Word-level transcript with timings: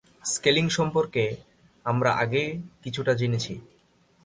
Scaling 0.23 0.65
সম্পর্কে 0.69 1.23
আমরা 1.85 2.11
আগেই 2.13 2.49
কিছুটা 2.83 3.13
জেনেছি। 3.13 3.53